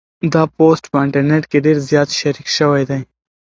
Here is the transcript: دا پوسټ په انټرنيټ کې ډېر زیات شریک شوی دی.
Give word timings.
دا 0.33 0.43
پوسټ 0.55 0.83
په 0.91 0.97
انټرنيټ 1.05 1.43
کې 1.51 1.63
ډېر 1.65 1.77
زیات 1.89 2.09
شریک 2.19 2.47
شوی 2.57 2.83
دی. 2.89 3.01